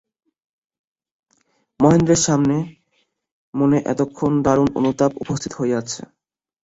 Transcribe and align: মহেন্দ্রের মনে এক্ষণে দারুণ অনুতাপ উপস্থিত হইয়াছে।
মহেন্দ্রের 1.79 2.21
মনে 3.53 3.77
এক্ষণে 3.93 4.43
দারুণ 4.45 4.67
অনুতাপ 4.79 5.11
উপস্থিত 5.23 5.51
হইয়াছে। 5.59 6.01